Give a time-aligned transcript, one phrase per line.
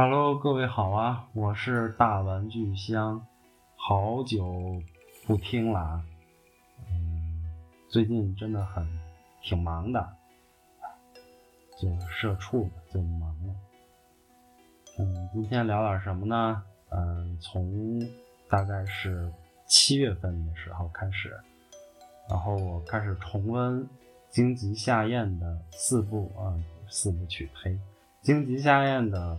[0.00, 3.26] Hello，各位好啊，我是大玩具箱，
[3.74, 4.80] 好久
[5.26, 6.00] 不听了，
[6.88, 7.42] 嗯，
[7.88, 8.86] 最近真的很
[9.42, 10.08] 挺忙的，
[11.76, 13.54] 就社畜就忙了，
[15.00, 16.62] 嗯，今天聊点什么呢？
[16.90, 18.00] 嗯，从
[18.48, 19.28] 大概是
[19.66, 21.36] 七月份的时候开始，
[22.30, 23.84] 然后我开始重温
[24.30, 26.54] 荆棘夏彦的四部啊、
[26.88, 27.76] 四部曲，呸，
[28.22, 29.36] 荆棘夏彦的。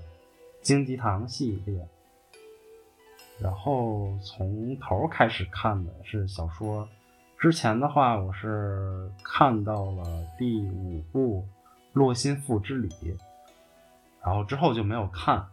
[0.70, 1.88] 荆棘堂系列，
[3.40, 6.88] 然后从头开始看的是小说。
[7.40, 10.04] 之前的话，我是看到了
[10.38, 11.42] 第五部
[11.94, 12.88] 《洛心赋之礼》，
[14.24, 15.44] 然后之后就没有看，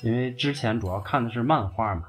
[0.00, 2.08] 因为之前主要看的是漫画嘛。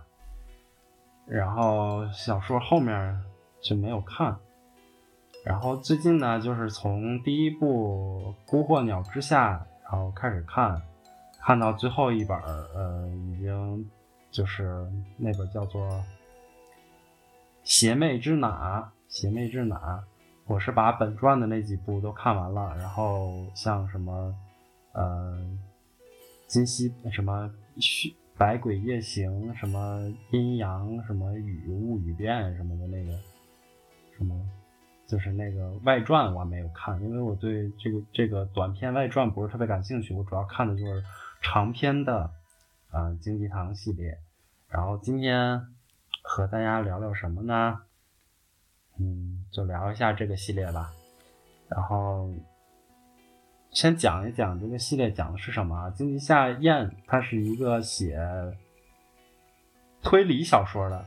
[1.25, 3.21] 然后小说后面
[3.59, 4.33] 就没有看。
[5.43, 10.81] 然后最近呢，就是从第一部《孤惑鸟之下》然后开始看。
[11.45, 13.87] 看到最后一本儿，呃，已经
[14.31, 14.83] 就是
[15.15, 15.87] 那本叫做
[17.63, 18.81] 《邪魅之哪》，
[19.15, 20.03] 邪魅之哪，
[20.47, 24.35] 我是把本传的那几部都看完了，然后像什么，
[24.93, 25.39] 呃，
[26.47, 27.47] 今昔什么
[28.35, 33.11] 百鬼夜行，什么阴阳，什么雨物语变什么的那个，
[34.17, 34.35] 什么，
[35.05, 41.03] 就是那个外传我还没有看，因为我对这个这个短篇外传不是特别感兴趣，我主要看的就是。
[41.45, 42.31] 长篇的，
[42.91, 44.17] 呃，荆棘堂系列，
[44.67, 45.61] 然后今天
[46.23, 47.81] 和大家聊聊什么呢？
[48.99, 50.91] 嗯，就聊一下这个系列吧。
[51.67, 52.33] 然后
[53.69, 55.91] 先讲一讲这个系列讲的是什么。
[55.91, 58.19] 荆棘夏彦他是一个写
[60.01, 61.05] 推理小说的，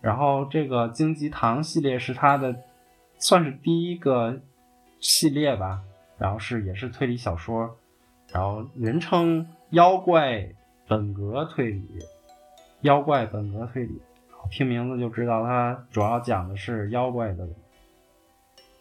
[0.00, 2.62] 然后这个荆棘堂系列是他的
[3.18, 4.40] 算是第一个
[5.00, 5.82] 系列吧，
[6.16, 7.76] 然后是也是推理小说。
[8.32, 10.48] 然后人称妖怪
[10.88, 11.86] 本格推理，
[12.80, 14.00] 妖怪本格推理，
[14.50, 17.46] 听名字就知道它主要讲的是妖怪的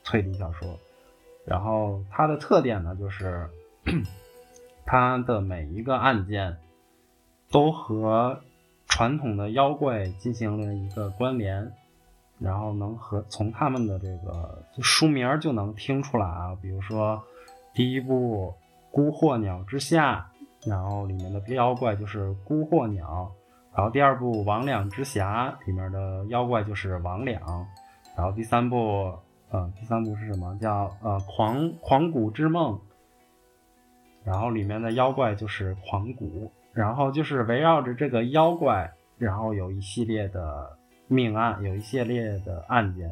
[0.05, 0.79] 推理小说。
[1.45, 3.49] 然后它的特点呢，就是
[4.85, 6.55] 它的每一个案件
[7.49, 8.39] 都和
[8.87, 11.73] 传统的妖怪进行了一个关联，
[12.39, 17.21] 然后能和从他们的这个书名就能听出来啊，比如说
[17.73, 18.53] 第一部。
[18.91, 20.29] 孤惑鸟之下，
[20.67, 23.31] 然后里面的妖怪就是孤惑鸟，
[23.73, 27.39] 然后第二部魍魉之匣里面的妖怪就是魍魉，
[28.17, 29.17] 然后第三部，
[29.49, 30.57] 呃，第三部是什么？
[30.59, 32.77] 叫呃狂狂骨之梦，
[34.25, 43.09] 然后里面的妖怪就是狂骨，然后就是围绕着这个妖怪，然后有一系列的命案，有一系列的案件，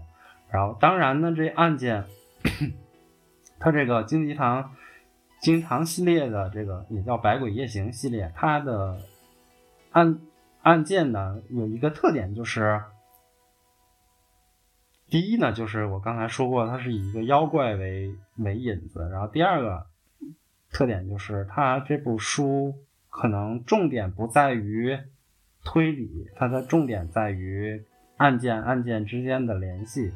[0.49, 2.03] 然后当然呢，这案件，
[3.59, 4.71] 它这个荆棘堂。
[5.41, 8.99] 荆棘堂系列的这个也叫《百鬼夜行》系列，它的
[9.91, 10.19] 案
[10.63, 12.81] 案件呢有一个特点，就是
[15.07, 19.85] 第一呢，就是我刚才说过，它是以一个妖怪为为引子，然后第二个
[20.71, 22.75] 特点就是它这部书
[23.09, 24.99] 可能重点不在于
[25.63, 27.81] 推理，它的重点在于
[28.17, 30.11] 案件案件之间的联系。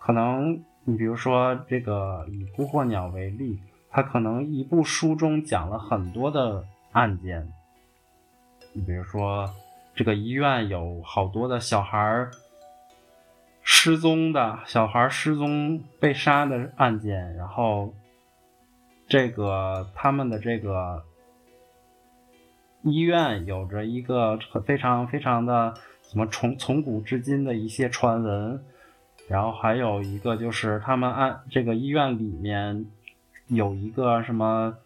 [0.00, 3.60] 可能你比如说这个以孤惑鸟为例。
[3.90, 7.50] 他可能一部书中讲了很多的案件，
[8.74, 9.48] 你比如说
[9.94, 12.28] 这个医院有好多的小孩
[13.62, 17.94] 失踪的小孩失踪被杀的案件，然后
[19.08, 21.02] 这个他们的这个
[22.82, 28.62] 医院有着一个非常非常的什么从从古至今的一些传闻，
[29.26, 32.84] 然后还有一个就是他们按这个医院里面。
[33.48, 34.76] 有一个什么，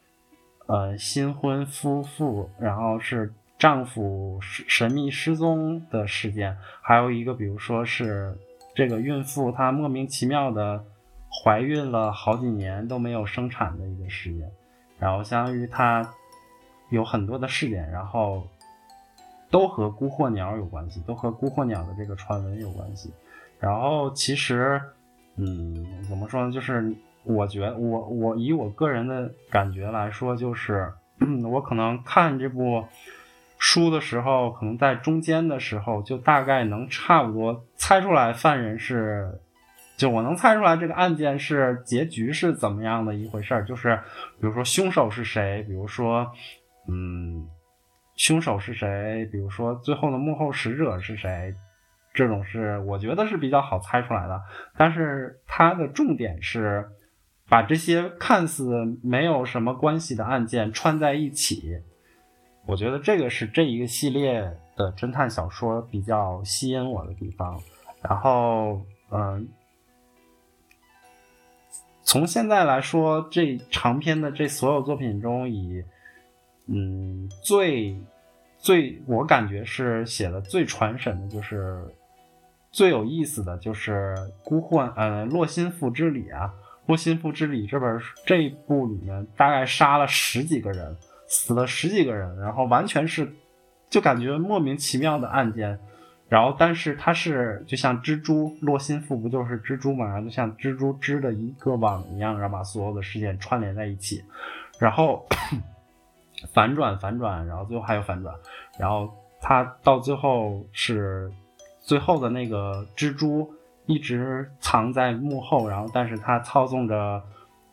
[0.66, 8.37] 呃，新婚夫妇，然后是丈夫神秘失踪的事件，还有一个，比如说是
[8.75, 10.84] 这个孕妇她莫名其妙的
[11.43, 14.50] 怀孕了好几年都没有生产的一个事件，
[14.98, 16.06] 然后相当于她
[16.91, 18.47] 有很多的事件，然后
[19.51, 23.10] 都和孤惑鸟有关系，都和孤惑鸟的这个传闻有关系，
[23.59, 24.78] 然后其实，
[25.36, 26.95] 嗯，怎么说呢，就是。
[27.25, 30.91] 我觉得我我以我个人的感觉来说，就是
[31.21, 32.83] 嗯 我可能看这部
[33.59, 39.39] 书的时候，可能在中间的时候就大概能差不多猜出来犯人是，
[39.99, 43.95] 就我能猜出来这个案件是结局是怎么样的一回事儿，就是
[44.41, 46.27] 比如说凶手是谁，比如说
[46.89, 47.47] 嗯，
[48.17, 51.55] 凶手是谁，比如说最后的幕后使者是谁，
[52.15, 54.41] 这种是我觉得是比较好猜出来的，
[54.75, 56.89] 但是它的重点是。
[57.50, 61.82] 把这些看似没有什么关系的案件串在一起，
[62.64, 64.41] 我觉得这个是这一个系列
[64.76, 67.60] 的侦探小说比较吸引我的地方。
[68.00, 68.80] 然后，
[69.10, 69.48] 嗯、
[72.02, 75.82] 从现在来说，这长篇的这所有作品中以，
[76.66, 78.00] 嗯最
[78.58, 81.84] 最我感觉是写的最传神的，就是
[82.70, 84.14] 最有意思的就是
[84.44, 86.54] 《孤幻》呃《洛心赋之礼》啊，
[86.91, 90.97] 《洛心赋之礼》这本这一部里面大概杀了十几个人。
[91.33, 93.33] 死了十几个人，然后完全是，
[93.89, 95.78] 就感觉莫名其妙的案件，
[96.28, 104.25] 然后但是它是就像蜘蛛，洛心赋不就是蜘蛛嘛，然后就像蜘蛛织的一个网一样，然后把所有的事件串联在一起，
[104.81, 105.25] 然后
[106.53, 108.34] 反转反转，然后最后还有反转，
[108.77, 109.09] 然后
[109.41, 111.31] 它到最后是
[111.81, 113.48] 最后的那个蜘蛛
[113.86, 117.22] 一直藏在幕后，然后但是他操纵着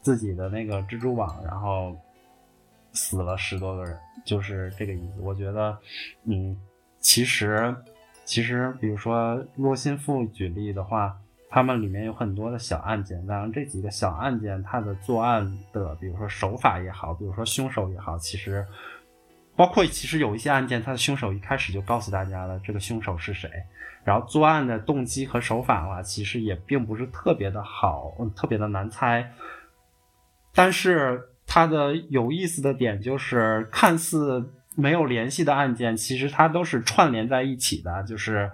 [0.02, 1.96] 自己的那个蜘蛛网，然后。
[2.94, 3.96] 死了十多个人，
[4.26, 5.22] 就是这个意思。
[5.22, 5.78] 我觉得，
[6.24, 6.58] 嗯，
[7.00, 7.76] 其实，
[8.26, 11.16] 其实，比如说洛心赋举例的话，
[11.48, 13.24] 他们里面有很多的小案件。
[13.28, 18.66] 当然，这几个小案件，它的作案的，比如说手法也好，比如说凶手也好，其实
[19.58, 23.50] 包括其实有一些案件，他的凶手一开始就告诉大家了这个凶手是谁，
[24.06, 29.34] 然后作案的动机和手法的话，其实也并不是特别的好，特别的难猜，
[30.54, 31.22] 但是。
[31.50, 38.52] 它的有意思的点就是，看似没有联系的案件，其实它都是串联在一起的，就是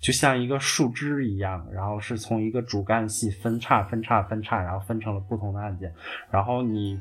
[0.00, 5.94] 就像一个树枝一样，然后是从一个主干系分叉、分叉、分叉，然后分成了不同的案件。
[6.28, 7.00] 然后你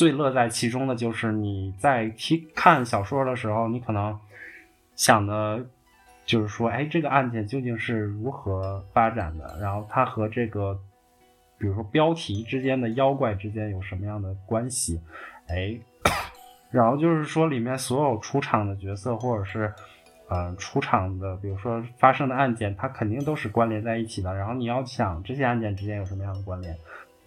[0.00, 4.18] 最乐在其中的就是你在听看小说的时候，你可能
[4.96, 5.62] 想的，
[6.24, 9.58] 就是说，哎，这个案件究竟是如何发展的？
[9.60, 10.80] 然后它和这个。
[11.58, 14.98] 比如说标题之间的妖怪之间有什么样的关系？
[15.46, 15.78] 哎，
[16.70, 19.70] 然后就是说里面所有出场的角色或者是
[20.30, 24.34] 嗯、出场的，比如说发生的案件，它肯定都是关联在一起的。
[24.34, 26.74] 然后你要想这些案件之间有什么样的关联，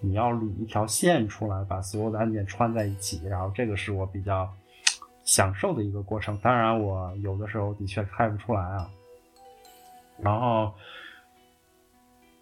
[0.03, 3.25] 你要捋一条线出来，把所有的案件串在一起。
[3.25, 4.47] 然后这个是我比较
[5.23, 6.37] 享受的一个过程。
[6.37, 8.89] 当然我有的时候的确看不出来啊。
[10.19, 10.71] 然后。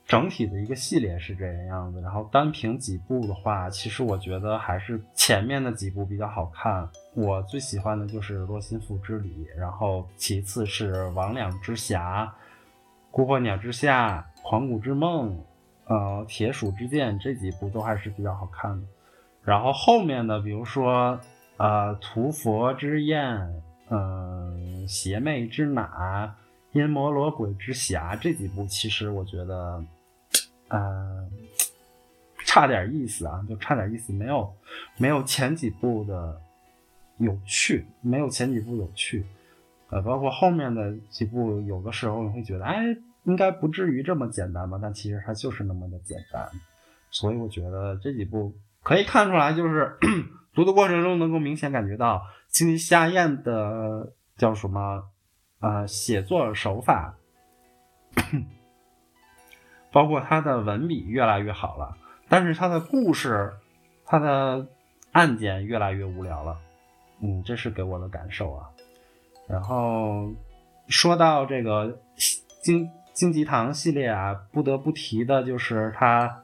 [0.07, 6.89] 整体的一个系列是这个样子，然后单凭几部的话，其实我觉得还是前面的几部比较好看。
[7.13, 11.95] 我最喜欢的就是《洛心赋之礼》，然后其次是《魍魉之匣》、
[13.09, 15.33] 《孤火鸟之下》、《狂骨之梦》、
[15.85, 15.95] 呃，
[16.25, 18.87] 《铁鼠之剑》这几部都还是比较好看的。
[19.43, 21.19] 然后后面的，比如说
[21.57, 23.23] 呃，《屠佛之宴》、
[23.89, 25.73] 嗯，《邪魅之雉》、
[26.71, 29.83] 《阴魔罗鬼之侠》这几部，其实我觉得。
[30.73, 31.27] 呃，
[32.45, 34.55] 差点意思啊，就差点意思，没有
[34.95, 36.41] 没有前几部的
[37.17, 39.25] 有趣，没有前几部有趣。
[39.89, 42.85] 呃，包括后面的几部，有的时候你会觉得，哎，
[43.23, 44.79] 应该不至于这么简单吧？
[44.81, 46.49] 但其实它就是那么的简单。
[47.09, 48.53] 所以我觉得这几部
[48.83, 49.97] 可以看出来，就是
[50.53, 55.03] 读的过程中能够明显感觉到金夏彦的叫什么
[55.59, 57.15] 呃写作手法。
[59.93, 61.97] 包括他的文笔越来越好了，
[62.29, 63.51] 但是他的故事，
[64.05, 64.65] 他的
[65.11, 66.57] 案件越来越无聊了，
[67.21, 68.69] 嗯，这是给我的感受啊。
[69.49, 70.31] 然后
[70.87, 71.99] 说到这个
[72.63, 76.43] 金荆棘堂系列啊，不得不提的就是它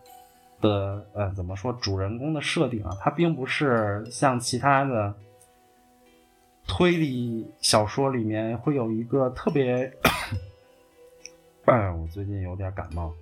[0.62, 5.16] 的呃怎么说主人公的设定啊，它并不是像其他的
[6.68, 9.92] 推理小说里面会有一个特别，
[11.66, 13.14] 哎，我最近有点感冒。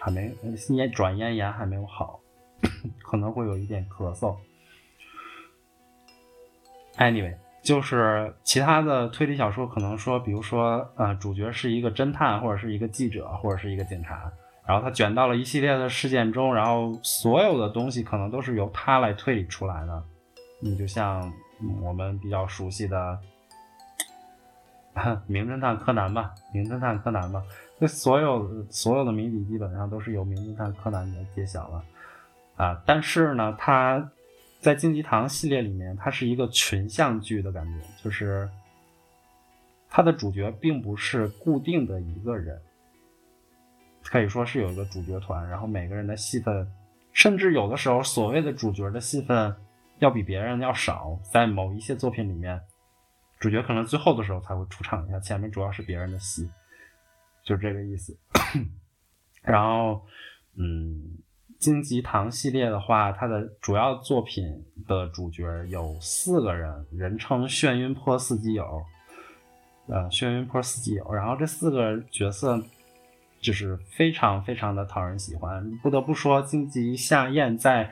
[0.00, 0.32] 还没
[0.68, 2.20] 咽转咽炎还没有好，
[3.02, 4.36] 可能会有一点咳嗽。
[6.98, 7.34] Anyway，
[7.68, 14.22] 就是其他的推理小说可能说，比如说呃，主角是一个侦探或者是一个记者或者是一个警察，
[14.64, 20.02] 然后他卷到了一系列的事件中，然后所有的东西可能都是由他来推理出来的。
[20.60, 21.30] 你就像
[21.82, 23.18] 我们比较熟悉的
[25.26, 27.42] 《名侦探柯南》吧，《名侦探柯南》吧。
[27.78, 31.84] 这所有所有的谜底基本上都是由名侦探柯南来揭晓了，
[32.56, 34.10] 啊，但是呢，他
[34.60, 38.48] 在荆棘堂系列里面，它是一个群像剧的感觉，就是
[39.88, 42.60] 它的主角并不是固定的一个人，
[44.04, 46.70] 可以说是有一个主角团，然后每个人的戏份，
[47.12, 49.54] 甚至有的时候所谓的主角的戏份
[49.98, 52.60] 要比别人要少，在某一些作品里面，
[53.38, 56.48] 主角可能最后的时候才会出场一下，前面主要是别人的戏。
[57.44, 58.14] 就是这个意思，
[59.40, 60.02] 然后，
[60.56, 61.16] 嗯，
[61.58, 68.82] 荆棘堂系列的话，它的主要作品的主角有四个人，人称眩晕坡四基友，
[69.88, 71.12] 呃，眩晕坡四基友。
[71.12, 72.62] 然后这四个角色
[73.40, 75.68] 就是非常非常的讨人喜欢。
[75.82, 77.90] 不得不说，荆棘夏彦在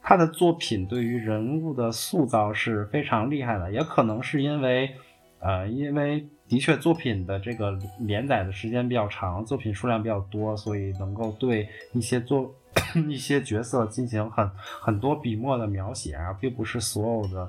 [0.00, 4.94] 他的作品对于人物的塑造是非常厉害的，也可能是因为，
[5.40, 6.26] 呃，因为。
[6.48, 12.50] 的确，作品的这个连载的时间比较长，作品数量比较多，所以能够对一些作
[13.08, 14.48] 一些角色进行很
[14.80, 17.48] 很多笔墨的描写啊，并不是所有的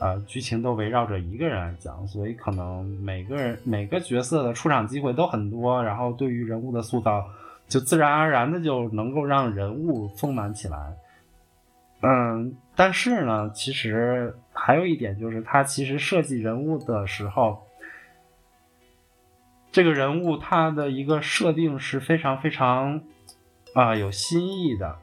[0.00, 7.24] 呃剧情都围绕着一个人来讲，所以可能每个人每个角色的出场机会都很多，然后对于人物的塑造
[7.68, 10.96] 就自然而然的就能够让人物丰满起来。
[12.02, 17.62] 嗯，但是呢，其实还有一点就是，他其实设计人物的时候。
[19.72, 23.02] 这个人物他的一个设定是非常非常
[23.74, 24.96] 啊、有新意的，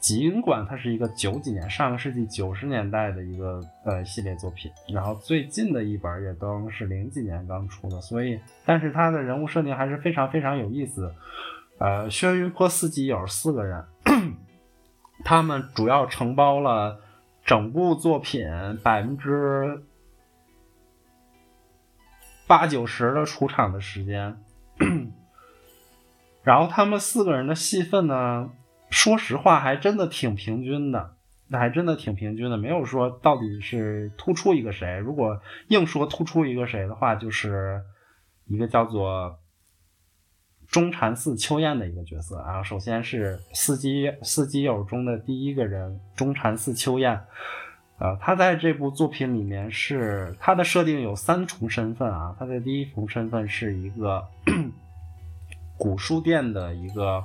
[0.00, 11.12] 尽管它是一个九几年上个世纪九十年代的一个呃系列作品，然后最近的一本也都是零几年刚出的，所以但是他的人物设定还是非常非常有意思。
[11.78, 13.84] 呃，轩辕坡四基友四个人，
[15.24, 17.00] 他们主要承包了
[17.44, 18.46] 整部作品
[18.82, 19.82] 百分之。
[22.46, 24.34] 八九十的出场的时间，
[26.48, 28.48] 然后他们四个人的戏份呢，
[28.88, 31.14] 说实话还真的挺平均的，
[31.48, 34.96] 那还真的挺平均的，没有说到底是突出一个谁。
[34.96, 35.38] 如果
[35.68, 37.82] 硬说突出一个谁的话，就是
[38.46, 39.38] 一个叫做
[40.68, 42.38] 中禅寺秋彦的一个角色。
[42.38, 47.20] 啊首先是四基四基友中的第一个人中禅寺秋彦。
[47.98, 52.34] 呃，他在这部作品里面是他的设定有三重身份啊。
[52.38, 54.24] 他的第一重身份是一个
[55.78, 57.24] 古书店的一个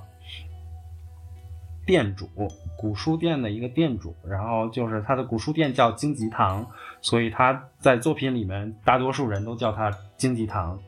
[1.85, 2.29] 店主，
[2.77, 4.15] 古书店的一个店主。
[4.25, 6.65] 然后就是他的古书店叫荆棘堂，
[7.01, 10.79] 所以他在作品里面大多数人都叫他荆棘堂。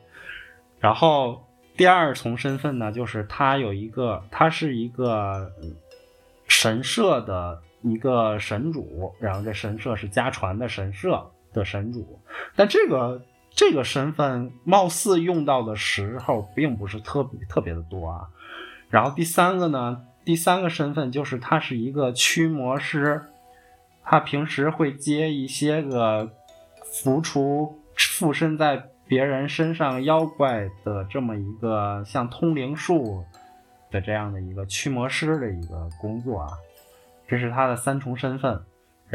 [0.78, 1.44] 然后
[1.76, 5.52] 第二重身份呢，就是他有一个，他是一个
[6.48, 7.60] 神社的。
[7.82, 12.18] 一个神主，然后这神社是家传的神社的神主，
[12.56, 13.22] 但这个
[13.56, 18.28] 这个身份貌似用到的时候并不是特别特别的多啊。
[18.90, 23.22] 然后第三个呢，第三个身份就是他是一个驱魔师，
[24.04, 26.30] 他平时会接一些个
[26.84, 33.24] 符除附身在别人身上妖怪的这么一个像通灵术
[33.90, 36.48] 的这样的一个驱魔师的一个工作啊。
[37.26, 38.62] 这是他的三重身份，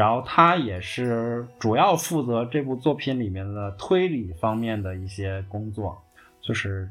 [0.02, 6.02] 然后他也是主要负责这部作品里面的推理方面的一些工作，
[6.42, 6.90] 就是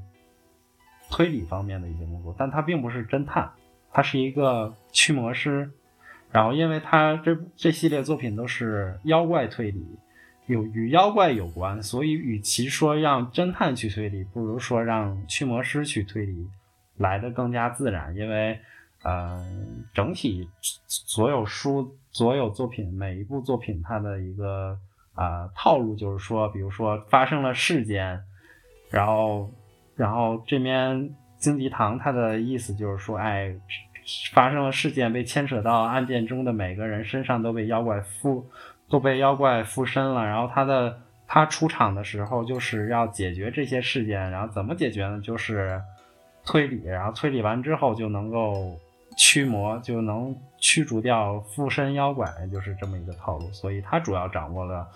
[1.11, 3.50] 推理方面的一些工作，但他并不是侦探，
[3.90, 5.69] 他是一个驱魔师。
[6.31, 9.85] 然后，因为他这这系列作品都是妖怪推理，
[10.47, 16.47] 有与妖怪有关，所以与其说让侦探去推理，不如说让驱魔师去推理
[16.97, 18.61] 来的更加自然，因为。
[19.02, 19.43] 呃，
[19.95, 20.47] 整体
[20.87, 24.76] 所有书、所有作品，每一部作品，它的一个
[25.14, 28.21] 啊、呃、套路就是说，比如说发生了事件，
[28.90, 29.49] 然后，
[29.95, 33.55] 然后这边荆棘堂它的意思就是说，哎，
[34.33, 38.45] 发生了事件，被牵扯到案件中的每个人身上都被妖怪附，
[38.88, 40.25] 都被妖怪附身了。
[40.25, 45.21] 然后他的他出场的时候，就是要解决这些事件，然后怎么解决呢？
[45.21, 45.81] 就是
[46.45, 48.76] 推理，然后推理完之后就能够。
[49.17, 54.88] 驱魔就能驱逐掉附身妖怪，就是这么一个套路，所以他主要掌握了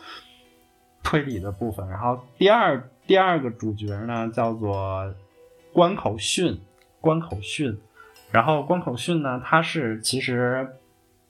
[1.02, 1.88] 推理的部分。
[1.88, 5.14] 然后第二第二个主角呢，叫做
[5.72, 6.60] 关口训，
[7.00, 7.78] 关口训。
[8.30, 10.76] 然后关口训呢，他是其实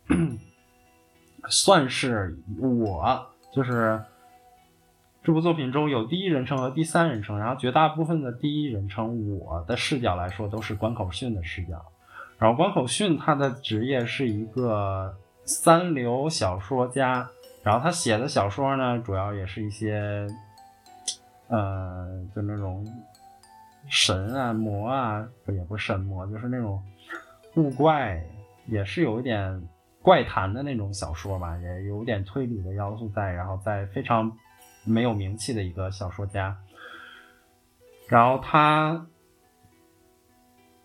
[1.48, 4.02] 算是我，就是
[5.22, 11.84] 这部作品中有第一人称和第三人称，然后绝大部分的第一人称我的视角来说，都是关口训的视角。
[12.44, 17.26] 然后关口训他的职业是一个三流小说家，
[17.62, 20.26] 然后他写的小说呢，主要也是一些，
[21.48, 22.86] 呃，就那种
[23.88, 26.78] 神啊魔啊，也不是神魔，就是那种
[27.54, 28.22] 物怪，
[28.66, 29.66] 也是有一点
[30.02, 34.30] 怪谈的那种小说吧，也有点推理的要素在，然后在非常
[34.84, 36.54] 没有名气的一个小说家，
[38.06, 39.06] 然后他。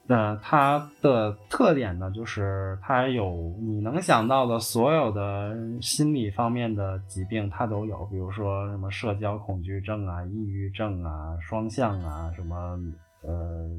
[0.10, 12.56] 呃，它的特点呢，就是它有你能想到的所有的心理方面的疾病，它都有，比如说什么社交恐惧症啊、抑郁症啊、双向啊，什么
[13.22, 13.70] 呃，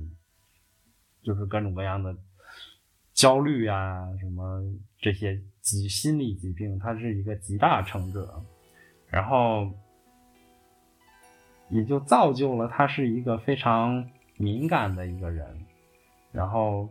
[1.21, 2.15] 就是各种各样的
[3.13, 4.63] 焦虑啊，什么
[5.01, 8.41] 这些疾心理疾病，他是一个集大成者，
[9.09, 9.69] 然后
[11.71, 15.60] 也就造就了他是一个非常敏感的一个人，
[16.33, 16.89] 然后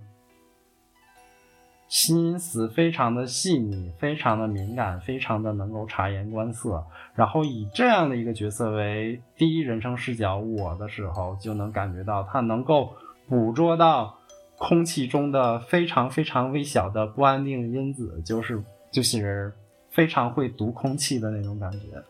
[1.87, 12.93] 心思非常的细腻，非常的敏感，非常的能够察言观色，然后以这样的一个角色为第一人称视角我的时候，就能感觉到他能够
[13.27, 14.15] 捕捉到。
[14.61, 19.53] 空气中的非常非常微小的不安定因子，就是就是
[19.89, 22.03] 非常会读空气的那种感觉。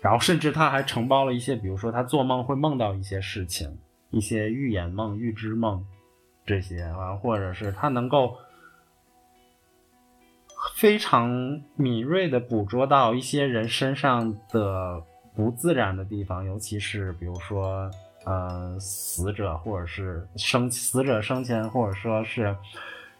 [0.00, 3.76] 然后甚至他还承包了一些，比如说他做梦会梦到一些事情，
[4.12, 5.84] 一些预言梦、预知梦
[6.46, 8.36] 这些啊，或者是他能够
[10.76, 15.02] 非常敏锐地捕捉到一些人身上的
[15.34, 17.90] 不自然的地方，尤其是比如说。
[18.24, 22.56] 呃，死者或者是生死者生前，或者说是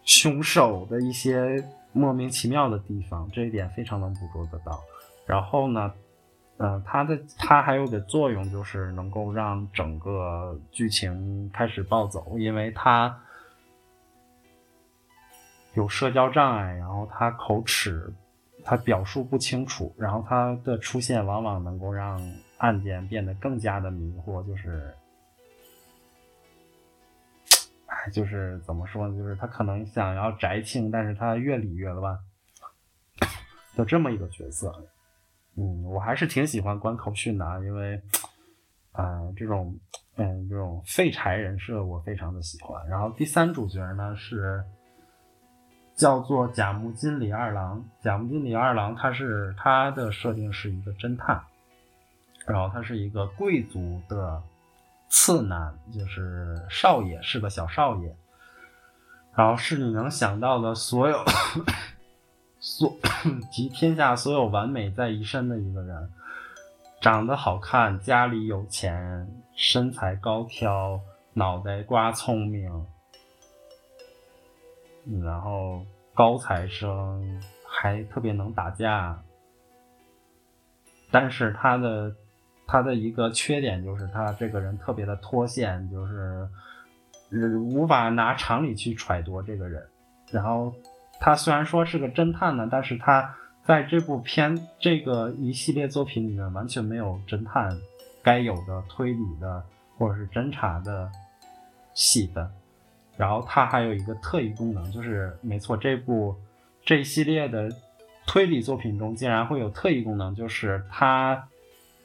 [0.04, 1.60] 凶手的一些
[1.92, 4.80] 莫名其妙的地方，这一点非常能捕捉得到。
[5.26, 5.92] 然后呢，
[6.62, 13.20] 呃，它的它还有个作用，就是能够让整个剧情开始暴走，因为它
[15.74, 18.12] 有社交障碍，然后它口齿，
[18.64, 22.18] 它表述不清楚，然后它的出现往往能够让。
[22.62, 24.94] 案件变得更加的迷惑，就是，
[28.12, 29.18] 就是怎么说呢？
[29.18, 32.16] 就是他可能想要摘清，但是他越理越乱，
[33.76, 34.72] 就这么一个角色。
[35.56, 38.00] 嗯，我还是挺喜欢关口训的啊，因为，
[38.92, 39.78] 啊、这种，
[40.16, 42.86] 嗯，这种废柴人设我非常的喜欢。
[42.88, 44.64] 然后第三主角呢是
[45.94, 51.42] 叫做甲木金李二郎，甲木金李二郎他是他的设定是一个侦探。
[52.44, 54.42] 然后他是一个贵族的
[55.08, 58.16] 次男，就是少爷，是个小少爷。
[59.34, 61.24] 然后是你能想到的所有，
[62.62, 62.96] 所
[63.50, 66.10] 集天下所有完美在一身的一个人，
[67.00, 71.00] 长得好看，家里有钱，身材高挑，
[71.34, 72.86] 脑袋瓜聪明，
[75.22, 79.22] 然后高材生，还特别能打架。
[81.10, 82.14] 但是他的。
[82.64, 86.48] 他的一个缺点就是他这个人特别的脱线，就是
[87.58, 89.86] 无法拿常理去揣度这个人。
[90.30, 90.72] 然后
[91.24, 93.32] 他虽然说是个侦探呢，但是他
[93.64, 97.70] 在这部片这个一系列作品里面完全没有侦探
[98.24, 99.62] 该有的推理的
[99.96, 101.08] 或者是侦查的
[101.94, 102.50] 戏份。
[103.16, 106.34] 然后他还有一个特异功能，就是没错，这部
[106.84, 107.70] 这一系列的
[108.26, 111.48] 推理作品中竟然会有特异功能，就是他。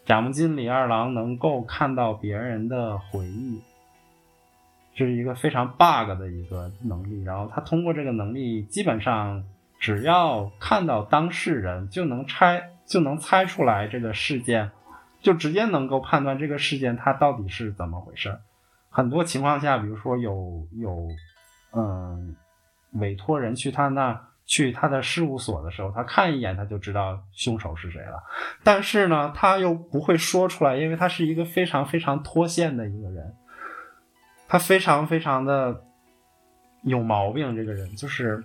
[0.05, 3.59] 甲木金李二郎能够看到别人的回忆，
[4.97, 7.23] 这是一个非常 bug 的一个能力。
[7.23, 9.43] 然后他通过这个能力，基本上
[9.79, 14.71] 只要看到当事人，就能猜就能猜出来这个事件，
[15.21, 18.35] 就直接能够判断这个事件它到底是怎么回事。
[18.89, 21.07] 很多情况下，比如说有有
[21.73, 22.35] 嗯
[22.93, 24.19] 委托人去他那。
[24.49, 28.23] 去他的事务所的时候，他看一眼他就知道凶手是谁了，
[28.63, 33.35] 但是呢，他又不会说出来，因为他是一个非常非常脱线的一个人，
[34.47, 35.83] 他非常非常的
[36.81, 37.55] 有毛病。
[37.55, 38.43] 这个人就是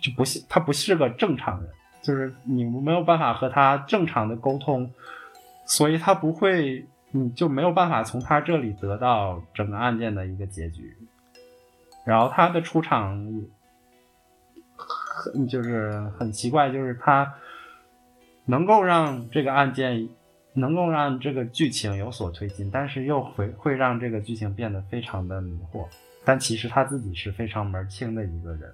[0.00, 1.70] 就不是他不是个正常人，
[2.02, 4.92] 就是你没有办法和他正常的沟通，
[5.66, 10.96] 所以他不会，你就没有办法从他这里得到整个案件的一个结局。
[12.04, 13.44] 然后他的出场。
[15.20, 17.34] 很就是很奇怪，就是他
[18.44, 20.08] 能够让这个案件，
[20.52, 25.86] 能够让这个剧情有所推进，但是又会会让这个剧情变得非常的迷惑。
[26.24, 28.72] 但其实他自己是非常门清的一个人，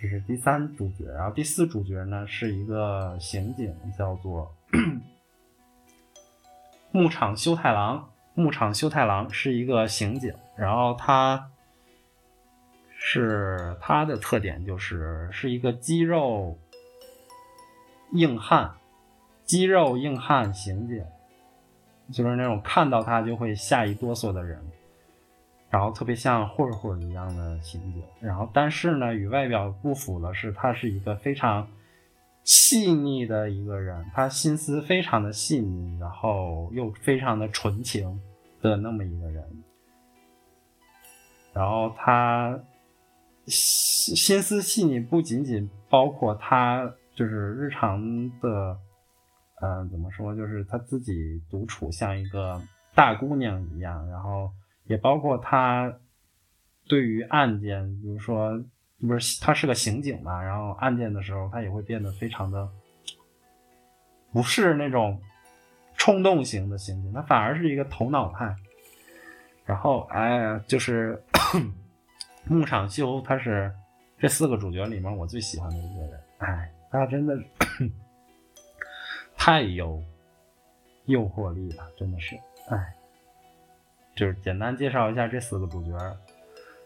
[0.00, 1.06] 这是第三主角。
[1.12, 4.52] 然后第四主角呢是一个刑警，叫做
[6.92, 8.08] 牧场修太郎。
[8.34, 11.48] 牧场修太郎是一个刑警，然后他。
[13.02, 16.58] 是他的特点，就是是一个肌肉
[18.12, 18.74] 硬汉，
[19.50, 21.04] 肌肉硬汉刑警，
[22.12, 24.62] 就是那种看到他就会吓一哆嗦的人，
[25.68, 28.00] 然后特别像混混一样的刑警。
[28.20, 31.66] 然后，但是呢，与外表不符的是，他是一个非常
[32.44, 38.20] 细腻的一个人，他心思非常的细腻，然后又非常的纯情
[38.62, 39.44] 的那么一个人。
[41.52, 42.56] 然后他。
[43.46, 48.78] 心思细腻不仅仅包括他，就是日常的，
[49.60, 52.60] 嗯、怎么说，就是他自己独处像一个
[52.94, 54.50] 大姑娘一样，然后
[54.84, 55.92] 也包括他
[56.88, 58.58] 对于案件，比如说
[59.00, 62.68] 不是他是个刑警嘛，然后案件的时候，他也会变得非常的
[64.32, 65.20] 不是那种
[65.96, 68.54] 冲动型的刑警，他反而是一个头脑派。
[69.66, 71.22] 然后哎，就是
[72.44, 73.72] 牧场修，他是
[74.18, 76.20] 这四个主角里面我最喜欢的一个人。
[76.38, 77.38] 哎，他真的
[79.42, 80.02] 太有
[81.06, 82.36] 诱惑力了，真的是
[82.68, 82.94] 哎。
[84.14, 85.96] 就是简单介绍一下这四个主角，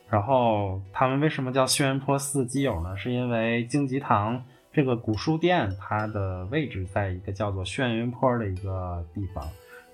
[0.08, 2.96] 然后他们为什么叫轩辕坡四基友呢？
[2.96, 4.40] 是因为荆棘堂
[4.72, 9.44] 这个古书店，它的位置在一个叫做轩辕坡的一个地方，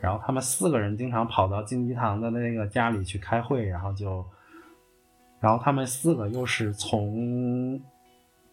[0.00, 4.22] 然后他们四个人经常跑到荆棘堂的那个家里去开会，然后就，
[5.40, 7.80] 然后他们四个又是从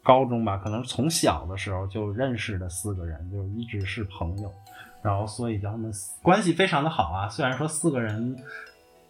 [0.08, 4.50] 高中吧，可能从小的时候就认识的四个人，就一直是朋友，
[5.02, 5.92] 然后所以叫他们
[6.24, 7.28] 关系非常的好啊。
[7.28, 8.38] 虽然说四个人。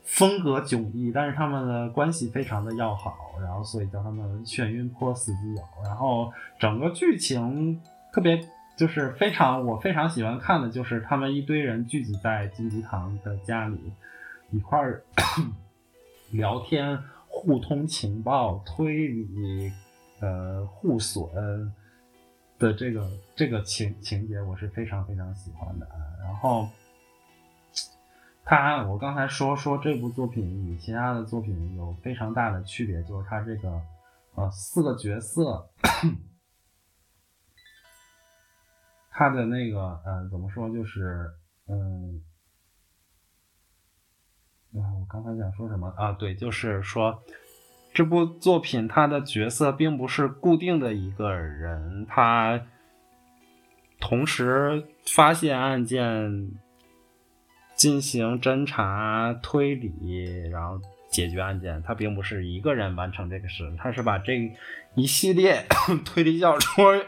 [0.10, 5.62] 风格迥异，但是他们的关系非常的要好，然后所以叫他们眩晕坡四基友。
[5.84, 7.82] 然后整个剧情
[8.14, 8.42] 特别
[8.78, 13.78] 就是非常我非常喜欢看的就是他们一堆人聚集在金吉堂的家里
[14.50, 15.04] 一块儿
[16.32, 19.74] 聊天，互通情报、推理、
[20.20, 21.26] 呃互损
[22.60, 25.96] 的这个这个情情节，我是非常非常喜欢的啊。
[26.22, 26.68] 然后。
[28.50, 33.82] 他，我刚才说说这部作品与其他的作品有非常大的区别，就是他这个，
[34.36, 35.70] 呃，四个角色，
[39.12, 41.30] 他的那个，呃，怎么说，就是，
[41.68, 42.24] 嗯，
[44.76, 46.14] 啊，我刚才想说什么啊？
[46.14, 47.22] 对，就是说，
[47.98, 52.62] 这部作品他的角色并不是固定的一个人，他
[54.00, 56.52] 同时发现案件。
[57.76, 60.82] 进行侦查推理，然后
[61.12, 61.80] 解决案件。
[61.84, 64.52] 他并不是一个人完成这个事，他是把这
[64.96, 65.64] 一系列
[66.04, 67.06] 推理小说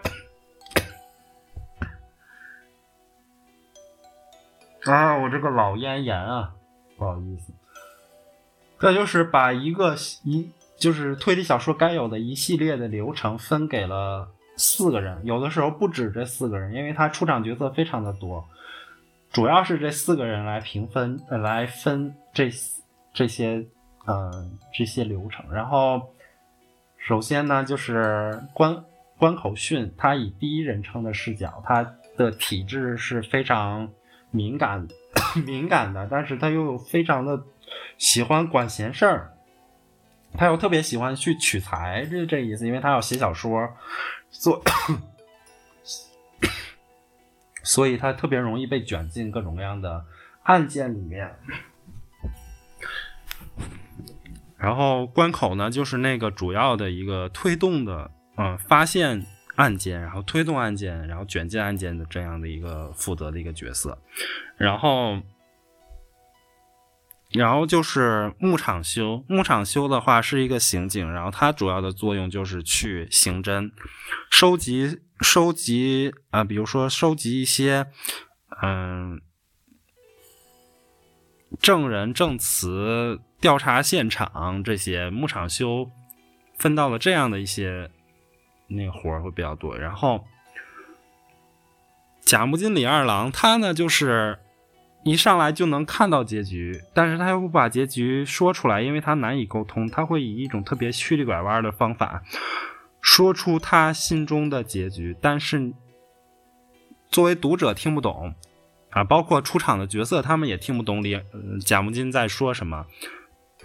[4.84, 6.54] 啊，我这个老咽炎啊，
[6.98, 7.52] 不好意思。
[8.78, 18.44] 这就是把一个一就是推理小说该有的一系列的流程分给了四个人，有的时候不止这四个人，因为他出场角色非常的多。
[19.32, 22.50] 主要是这四个人来平分，来分这
[23.14, 23.64] 这些，
[24.06, 24.32] 呃，
[24.74, 25.46] 这些流程。
[25.54, 26.02] 然后，
[26.98, 28.84] 首先呢，就是关
[29.18, 31.84] 关口迅，他以第一人称的视角，他
[32.18, 33.88] 的体质是非常
[34.32, 34.88] 敏感
[35.46, 37.40] 敏感的，但是他又非常的
[37.98, 39.32] 喜欢管闲事儿，
[40.38, 43.70] 他又特别喜欢去取材，这这意思，因为他要写小说，
[44.30, 44.62] 做。
[47.64, 50.04] 所以他特别容易被卷进各种各样的
[50.44, 51.36] 案件里面。
[54.58, 63.98] 然后关口呢，就是那个主要的一个推动的，嗯，发现案件，然后推动案件，然后卷进案件的这样的一个负责的一个角色。
[64.58, 65.18] 然后，
[67.32, 73.72] 然后就是牧场修，牧场修的话是一个刑警，然后他主要的作用就是去刑侦，
[74.30, 75.02] 收集。
[75.22, 77.88] 收集啊、比如说收集一些，
[78.62, 79.20] 嗯，
[81.60, 85.92] 证人证词、调查现场这些，牧场修
[86.58, 87.92] 分到了这样的一些
[88.68, 89.78] 那个活儿会比较多。
[89.78, 90.26] 然后，
[92.22, 94.40] 甲木金李二郎他呢，就是
[95.04, 102.22] 一上来就能看到结局，但是他又不把结局说出来，因为他难以沟通，他会以一种特别曲里拐弯的方法。
[103.02, 105.72] 说出他心中的结局，但是
[107.10, 108.36] 作为读者听不懂
[108.90, 111.18] 啊，包括出场的角色他们也听不懂李
[111.66, 112.86] 贾木金在说什么。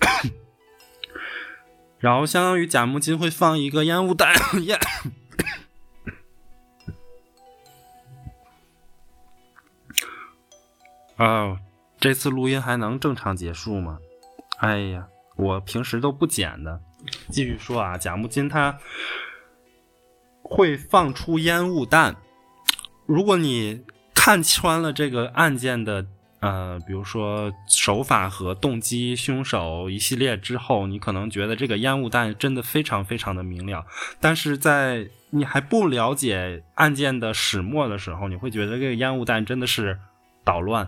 [1.99, 4.33] 然后相当于贾木金会放一个烟雾弹，
[4.65, 4.79] 烟。
[11.17, 11.59] 哦，
[11.99, 13.99] 这次录音还能正常结束吗？
[14.59, 16.81] 哎呀，我平时都不剪的。
[17.31, 18.79] 继续说啊，贾木金他。
[20.47, 22.15] 会放出烟雾弹。
[23.07, 23.83] 如果你
[24.15, 26.05] 看穿了这个案件的
[26.41, 33.87] 呃，比如说手法和动机、凶手一系列之后，你可能觉得这个烟雾弹真的非常非常的明了。
[34.21, 39.99] 但是在你还不了解案件的始末的时候，你会觉得这个烟雾弹真的是
[40.45, 40.87] 捣乱。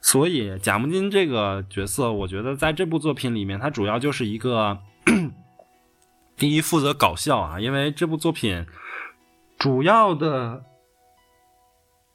[0.00, 4.78] 所以贾木金这个角色，我觉得在这部作品里面，他主要就是一个
[6.36, 8.66] 第一负责搞笑啊，因为这部作品。
[9.58, 10.62] 主要的，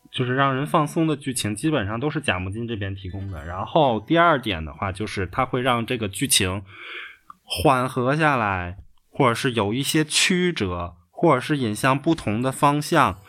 [0.10, 3.46] 就是让人放松的剧情，基本上都是贾木金这边提供的。
[3.46, 6.64] 然后第二点的话，就是它会让这个剧情
[7.44, 8.78] 缓和下来，
[9.12, 13.20] 或者是有一些曲折，或者是引向不同的方向，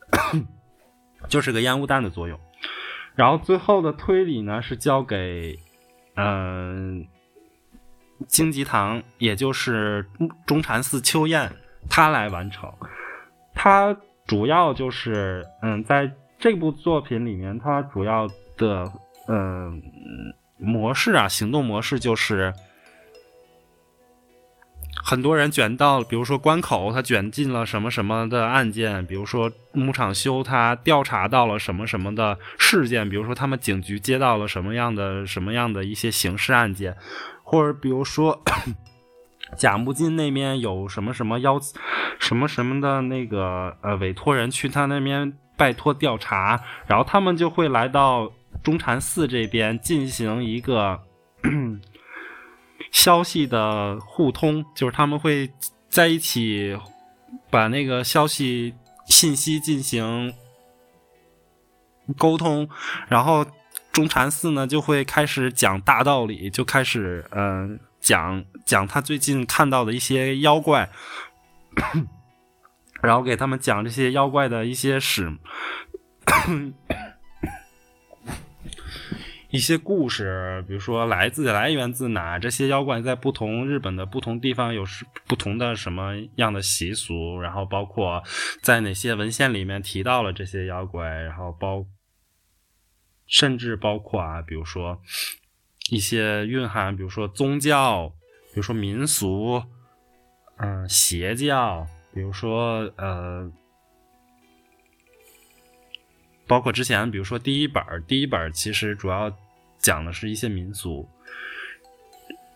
[1.26, 2.38] 就是个烟雾弹的作用。
[3.16, 5.58] 然后最后的推理呢，是交给
[6.14, 7.04] 嗯
[8.28, 10.06] 荆棘堂，也就是
[10.46, 11.50] 中禅寺秋彦
[11.90, 12.72] 他来完成。
[13.54, 18.92] 他主要就是嗯，在这部作品里面，他主要的
[19.26, 19.82] 嗯
[20.58, 22.54] 模式啊，行动模式就是。
[25.04, 36.96] 很多人卷到，比如说关口，他卷进了什么什么的案件，比如说牧场修他调查到了什么什么的事件，比如说他们警局接到了什么样的什么样的一些刑事案件，
[37.44, 38.42] 或者比如说
[39.56, 41.60] 贾木金那边有什么什么邀
[42.18, 48.32] 什么什么的那个呃委托人去他那边拜托调查，然后他们就会来到
[48.64, 51.00] 中禅寺这边进行一个。
[52.90, 55.50] 消息的互通，就是他们会
[55.88, 56.76] 在一起
[57.50, 58.74] 把那个消息
[59.06, 60.32] 信息进行
[62.16, 62.68] 沟通，
[63.08, 63.44] 然后
[63.92, 70.90] 中禅寺呢就会开始讲大道理，就开始嗯、讲讲他最近看到的一些妖怪，
[73.02, 75.32] 然后给他们讲这些妖怪的一些史。
[79.56, 84.84] 一些故事，比如说来自来源自哪，这些妖怪在不同日本的不同地方有
[85.26, 88.22] 不同的什么样的习俗，然后包括
[88.60, 91.86] 在哪些文献里面提到了这些妖怪，然后包
[93.26, 95.00] 甚至包括啊，比如说
[95.88, 98.08] 一些蕴含，比如说宗教，
[98.52, 99.62] 比如说民俗，
[100.58, 103.50] 嗯、邪教，比如说呃。
[106.48, 109.36] 包括之前，比如说第一本儿，第一本儿其实主要
[109.78, 111.08] 讲的是一些民俗，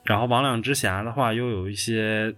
[0.02, 2.34] 然后魍魉之匣的话又有一些，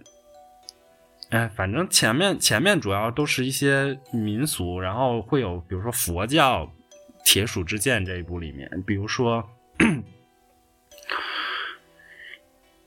[1.29, 6.71] 哎，反正前面前面主要都是一些民俗，然后会有比如说佛教
[7.25, 9.49] 铁杵之剑这一部里面，比如说，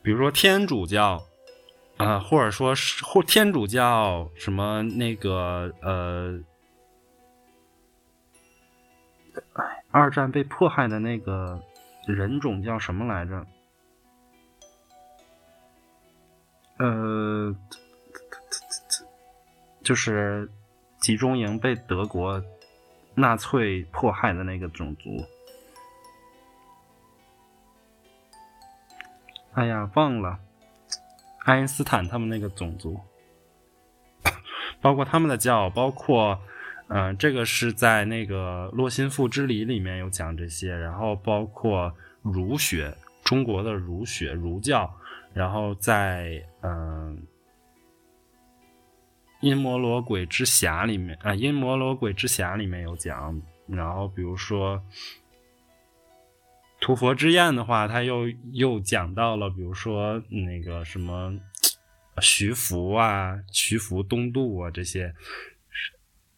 [0.03, 1.23] 比如说天主教，
[1.97, 6.41] 啊、或者说是或天主教什么那个呃。
[9.91, 11.59] 二战被迫害的那个
[12.07, 13.47] 人种叫什么来着？
[16.79, 17.55] 呃，
[19.83, 20.51] 就是
[21.01, 22.43] 集中营被德国
[23.15, 25.11] 纳粹迫害的那个种族。
[29.55, 30.39] 哎呀，忘了，
[31.45, 33.01] 爱因斯坦他们那个种族，
[34.81, 36.41] 包括他们的教，包括。
[36.89, 44.89] 嗯、这个是在那个《洛心赋之礼》里面有讲这些，然后包括儒学，中国的儒学、儒教，
[45.35, 47.19] 然后在嗯
[49.41, 54.79] 《阴魔罗鬼之匣》里面啊，《阴魔罗鬼之匣》里面有讲，然后比如说
[56.81, 61.37] 《屠佛之宴》的话，他又又讲到了，比如说那个什么
[62.21, 65.13] 徐福啊、徐福东渡啊这些。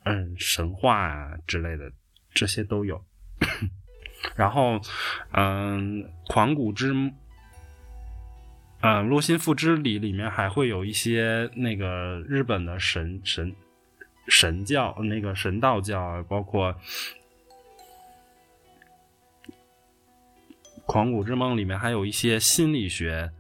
[0.09, 1.91] 嗯，神话啊之类的，
[2.35, 3.05] 这些都有。
[4.35, 4.81] 然后，
[5.33, 6.93] 嗯，狂骨之，
[8.81, 13.55] 嗯，洛心赋之里里面还会有一些那个日本的神神
[14.27, 16.75] 神教，那个神道教，包括
[20.85, 23.31] 狂骨之梦里面还有一些心理学，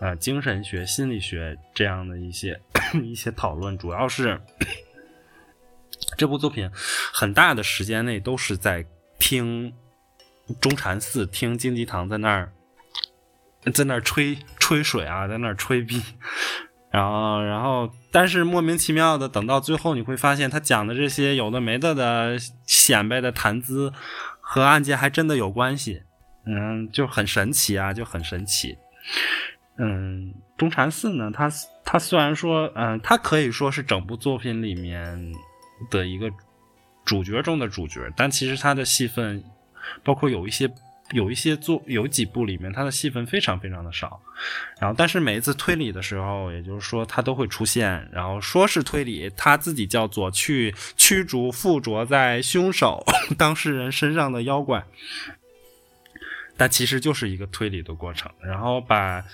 [0.00, 2.60] 呃，精神学、心理学这样的一些
[3.02, 4.40] 一些讨论，主要是。
[6.16, 6.70] 这部作品
[7.12, 8.84] 很大的时间内都是在
[9.18, 9.72] 听
[10.60, 12.52] 中禅寺，听金吉堂在那儿，
[13.72, 16.02] 在那儿吹吹水啊，在那儿吹逼，
[16.90, 22.36] 然后然后，但是莫名其妙的等到最后，你会发现他讲的这些有的没的的
[22.66, 23.92] 显摆的谈资
[24.40, 26.02] 和案件还真的有关系，
[26.46, 28.76] 嗯，就很神奇啊，就很神奇。
[29.78, 31.48] 嗯，中禅寺呢，它
[31.84, 35.32] 它虽然说，嗯，它可以说是整部作品里面。
[35.88, 36.30] 的一个
[37.04, 39.42] 主角中的主角，但其实他的戏份，
[40.04, 40.70] 包括有一些
[41.12, 44.20] 有一些作有几部里面，他的戏份非常非常的少。
[44.78, 48.08] 然后，但是每一次推理的时候，也就是说他都会出现。
[48.12, 53.04] 然后说是推理，他自己叫做去驱逐附着在凶手
[53.38, 54.84] 当事人身上的妖怪，
[56.56, 58.30] 但其实就是一个推理的过程。
[58.42, 59.24] 然后把。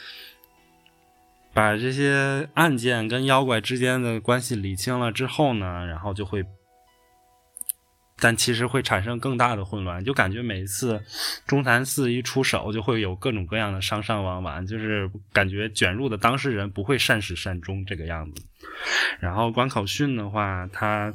[1.56, 6.44] 把这些案件跟妖怪之间的关系理清了之后呢，然后就会
[8.18, 11.02] 但其实会产生更大的混乱，就感觉每一次
[11.46, 18.42] 中禅寺一出手，就会有各种各样的上上往往，就是感觉卷入的当事人不会善始善终这个样子。
[19.18, 21.14] 然后关口训的话，它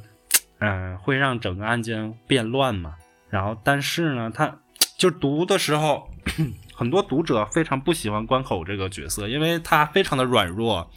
[0.57, 2.95] 嗯、会让整个案件变乱嘛。
[3.29, 4.59] 然后但是呢，他
[4.97, 6.10] 就读的时候，
[6.75, 10.87] 很多读者非常不喜欢关口这个角色，因为他非常的软弱，啊、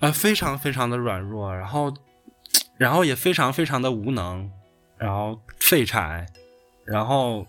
[0.00, 1.94] 呃，非常非常的软弱，然后。
[2.76, 4.50] 然后也非常非常的无能，
[4.96, 6.26] 然后废柴，
[6.86, 7.46] 然后，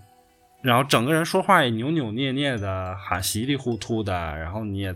[0.61, 4.93] 然后整个人说话也扭扭捏捏的，还稀里糊涂的，然后你也，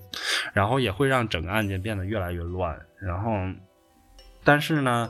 [0.52, 2.78] 然后也会让整个案件变得越来越乱。
[3.00, 3.32] 然后，
[4.44, 5.10] 但是呢，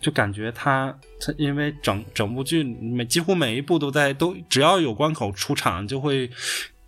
[0.00, 6.30] 就感觉他他因为整整部剧每几乎每一部都在都只要有关口出场就会。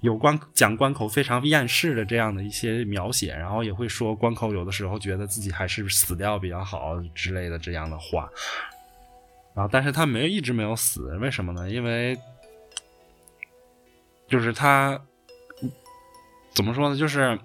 [0.00, 8.30] 有关讲关口非常厌世的这样的一些描写，然后也会说关口有的时候觉得自己还是死掉比较好之类的这样的话，
[9.54, 11.68] 然后但是他没有一直没有死，为什么呢？
[11.68, 12.16] 因为
[14.28, 15.02] 就是他
[16.54, 16.96] 怎么说呢？
[16.96, 17.36] 就是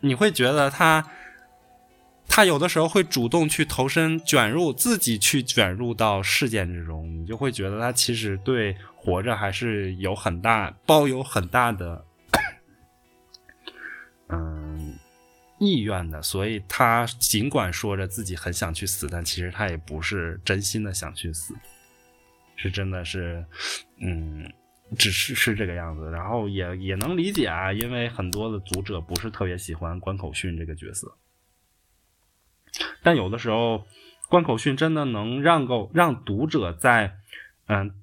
[0.00, 1.08] 你会觉得他
[2.28, 8.76] 他有的时候会主动去投身卷入自己去卷入到事件之中，你就会觉得他其实对。
[9.04, 12.04] 活着还是有很大抱有很大的
[14.30, 14.96] 嗯
[15.58, 21.52] 意愿的，所以他尽管说着自己很想去死，但其实他也不是真心的想去死，
[22.54, 23.44] 是真的是
[23.98, 24.48] 嗯，
[24.96, 26.08] 只是是这个样子。
[26.08, 31.12] 然后也也能理解啊，因为很多的读者不是特别喜欢关口训这个角色，
[33.02, 33.86] 但有的时候
[34.28, 37.14] 关口训真的能让够让读者在
[37.66, 37.94] 嗯。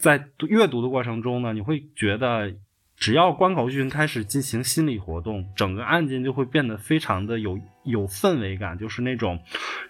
[0.00, 2.54] 在阅读的过程中呢，你会觉得，
[2.96, 9.38] 只要关口训开始进行心理活动，整个案件就会变得非常的有有氛围感，就是那种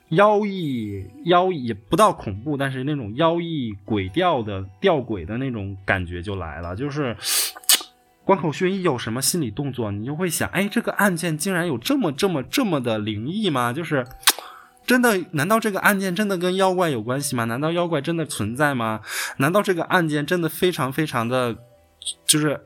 [0.08, 6.74] 妖异妖异不到恐怖，但是那种妖异鬼调的吊诡的那种感觉就来了。
[6.74, 7.16] 就是
[8.30, 13.72] 关口训一有什么心理动作，你就会想，哎，这个案件竟然有这么这么这么的灵异吗？
[13.72, 14.06] 就是。
[14.86, 15.18] 真的？
[15.32, 17.44] 难道这个案件真的跟妖怪有关系吗？
[17.44, 19.00] 难道妖怪真的存在吗？
[19.38, 21.56] 难道这个案件真的非常非常的，
[22.24, 22.60] 就是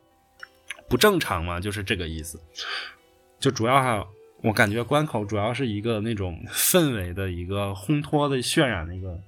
[0.88, 1.58] 不正常吗？
[1.58, 2.38] 就是这个意思。
[3.40, 4.06] 就主要哈，
[4.42, 9.18] 我感觉关口主要是一个那种氛围的一个烘托的渲染的一个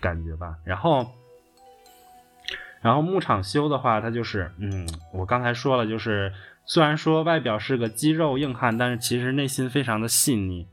[0.00, 0.54] 感觉吧。
[0.64, 1.10] 然后，
[2.84, 6.30] 然后牧场修的话，他就是，嗯，我刚才说了，就是
[6.66, 10.68] 虽然说外表是个肌肉硬汉，但是其实内心非常的细腻。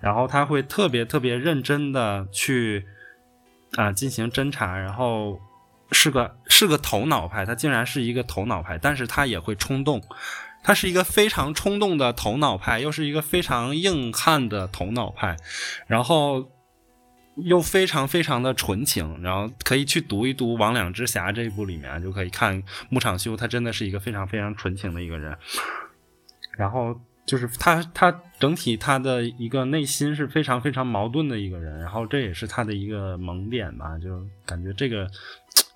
[0.00, 2.86] 然后他会特别特别认真的去
[3.76, 5.40] 啊、进行侦查，然后
[5.90, 10.00] 是个是个头脑派，他竟然是一个头脑派，但是他也会冲动，
[10.62, 15.36] 他是一个非常冲动的头脑派，又是一个非常硬汉的头脑派，
[15.88, 16.48] 然后
[17.44, 25.36] 又非常非常的纯情，然后可以去读一读《魍魉之匣》这一部里面就可以看牧场修，他真的是一个非常非常纯情的一个人，
[26.56, 27.00] 然后。
[27.28, 35.06] 就是他，他整体他的一个内心是非常非常矛盾的一个人，然后这也是他的一个萌点吧，就感觉这个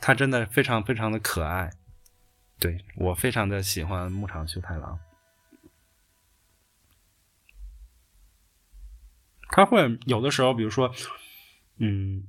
[0.01, 1.71] 他真的非常非常的可爱，
[2.59, 4.99] 对，我非常的喜欢牧场修太郎，
[9.51, 10.91] 他会有的时候，比如说，
[11.83, 12.23] 嗯，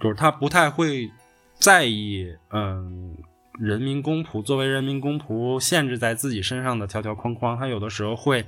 [0.00, 1.10] 就是他不太会
[1.54, 3.16] 在意，嗯。
[3.60, 8.42] 人民公仆作为人民公仆，限制在自己身上的条条框框，他有的时候会，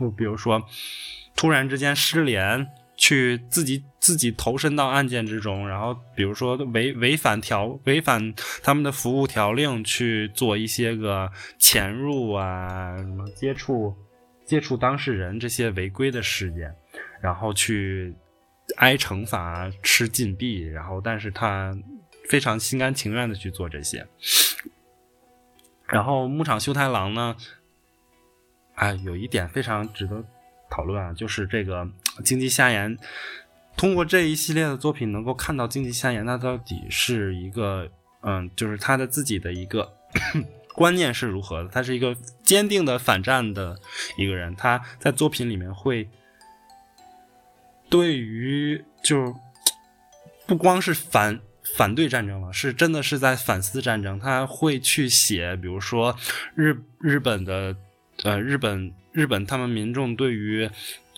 [0.00, 0.60] 就比如说，
[1.36, 13.94] 突然之间失联，去自己自己投身到案件之中，然后比如说违违反条违反他们的服务条令去做一些个潜入啊，什么接触
[14.46, 16.74] 接触当事人这些违规的事件，
[17.20, 18.14] 然后去
[18.76, 21.76] 挨惩罚、吃禁闭，然后但是他。
[22.28, 24.06] 非常心甘情愿的去做这些，
[25.86, 27.34] 然后牧场秀太郎呢，
[28.74, 30.22] 哎，有一点非常值得
[30.68, 31.88] 讨论啊，就是这个
[32.22, 32.98] 经济夏彦，
[33.78, 39.90] 通过这一系列的作品，能够看到经济夏彦他到底是一个，嗯，就是他的自己的一个
[40.76, 43.80] 观念是如何的，他是一个坚定的反战的
[44.18, 46.06] 一个人，他在作品里面会
[47.88, 49.34] 对于就
[50.46, 51.40] 不光是反。
[51.76, 54.18] 反对战争了，是真的是在反思战争。
[54.18, 56.16] 他会去写，比如说
[56.54, 57.76] 日日本的，
[58.24, 60.68] 呃，日本日本他们民众对于，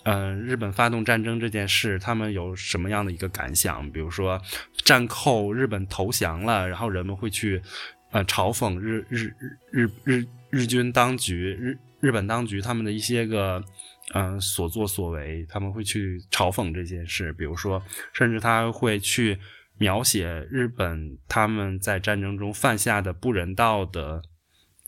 [0.03, 3.89] 呃，日本发动战争这件事，他们有什么样的一个感想？
[3.91, 4.39] 比如说
[4.83, 7.61] 战后日本投降了，然后人们会去，
[8.11, 13.63] 呃，嘲讽日日日日日日军当局日日本当局他们的一些个。
[14.13, 17.81] 嗯、所作所为，他们会去嘲讽这件事，比如说，
[18.11, 19.39] 甚至他会去
[19.77, 24.21] 描写日本他们在战争中犯下的不人道的，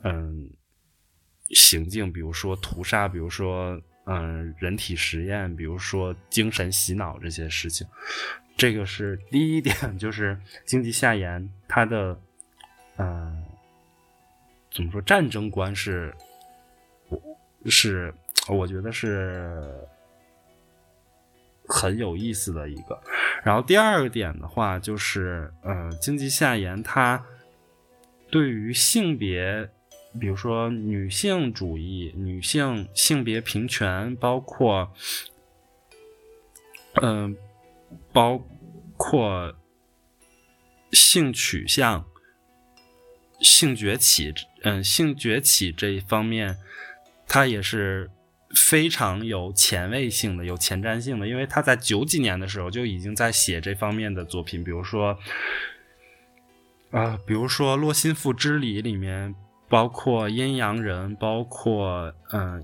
[0.03, 0.49] 嗯，
[1.51, 7.87] 行径，比如说屠杀，比如说，嗯，人体实验，比如说精神洗脑这些事情。
[8.57, 12.19] 这个是第一点，就是京极夏彦他的，
[12.97, 13.41] 嗯，
[14.69, 16.13] 怎么说，战争观是，
[17.67, 18.13] 是。
[18.49, 19.73] 我觉得是
[21.65, 23.01] 很有意思的一个。
[23.41, 27.25] 然后第二个点的话，就是呃，经济下沿，它
[28.29, 29.69] 对于性别，
[30.19, 34.91] 比如说女性主义、女性性别平权，包括
[37.01, 37.37] 嗯、
[38.11, 38.45] 包
[38.97, 39.55] 括
[40.91, 42.05] 性取向、
[43.39, 44.33] 性崛起，
[44.63, 46.57] 嗯、性崛起这一方面，
[47.25, 48.11] 它也是。
[48.55, 55.17] 非常有前卫性的，有前瞻性的，因为他在九几年的时候就已经在写这方面的作品，比如说，
[56.91, 59.33] 呃，比如说《洛心赋之礼》里面，
[59.67, 62.63] 包括阴阳人，包括嗯、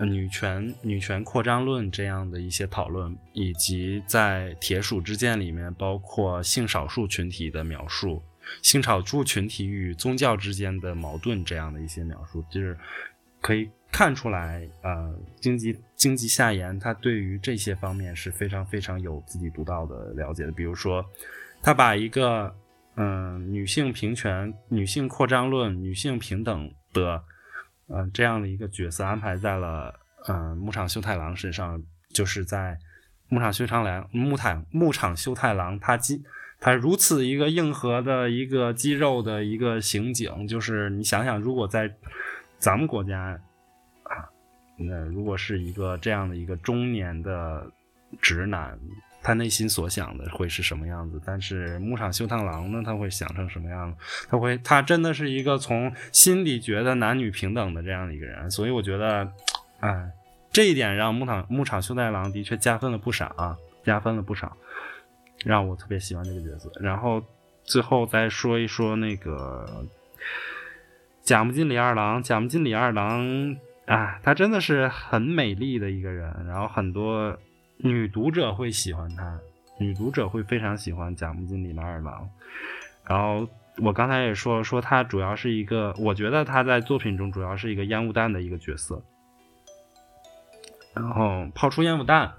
[0.00, 8.22] 女权女权扩张论这样的一些讨论，以及在《铁鼠之剑》里面，包括性少数群体的描述，
[8.62, 12.78] 性少数群体与宗教之间的矛盾这样的一些描述，就是
[13.40, 13.68] 可以。
[13.92, 20.50] 看出来，呃，京极京极夏彦他对于这些方面是非常非常有自己独到的了解的。
[20.50, 21.04] 比如说，
[21.62, 22.52] 他把一个
[22.96, 27.22] 嗯、女性平权、女性扩张论、女性平等的
[27.88, 29.94] 嗯、这样的一个角色安排在了
[30.26, 31.80] 嗯、呃、牧场秀太郎身上，
[32.14, 32.78] 就是在
[33.28, 36.22] 牧场秀太郎牧场牧场秀太郎他肌
[36.58, 41.94] 他如此一个硬核的一个肌肉的一个刑警，就是你想想，如果在
[42.58, 43.38] 咱们国家。
[44.76, 47.70] 那如果是一个这样的一个中年的
[48.20, 48.78] 直男，
[49.22, 51.20] 他内心所想的会是什么样子？
[51.24, 54.26] 但是牧场秀太郎呢，他会想成什么样子？
[54.28, 58.50] 他会，他真的是一个从心里觉得男女平等的这样的一个人。
[58.50, 59.30] 所以我觉得，
[59.78, 60.10] 哎，
[60.50, 64.56] 这一点让牧场牧场秀太郎的确加分了不少啊，加分了不少，
[65.44, 66.72] 让我特别喜欢这个角色。
[66.80, 67.22] 然后
[67.62, 69.86] 最后再说一说那个
[71.22, 73.56] 贾木金李二郎，贾木金李二郎。
[73.86, 77.36] 啊，她真的是很美丽的一个人，然后很多
[77.78, 79.38] 女读者会喜欢她，
[79.78, 82.28] 女读者会非常喜欢贾木金里奈二郎。
[83.04, 89.02] 然后我刚才也说说她主要是一个，我觉得她在作品中主要是一个烟雾弹的一个角色，
[90.94, 92.32] 然后抛出烟雾弹。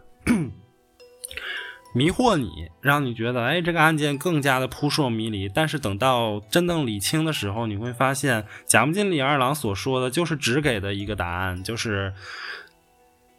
[1.95, 5.47] 迷惑你，让你觉得，哎，这个案件更加的扑朔迷离。
[5.47, 12.11] 但是等到真正理清的时候，你会发现，甲木金李二郎所说的就是只给的一个答案，就是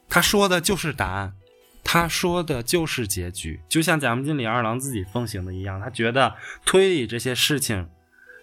[0.08, 1.34] 他说的就是答案，
[1.82, 3.60] 他说的就是结局。
[3.68, 7.88] 就像甲木金李二郎自己奉行的一样，他觉得推理这些事情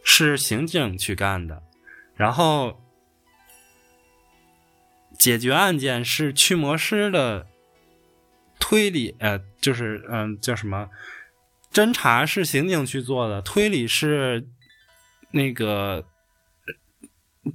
[0.03, 1.63] 是刑警去干的，
[2.15, 2.81] 然后
[5.17, 7.47] 解决案件是驱魔师的。
[8.61, 10.89] 推理，呃，就是，嗯、叫什么？
[11.73, 14.47] 侦查是刑警去做的，推理是
[15.31, 16.05] 那个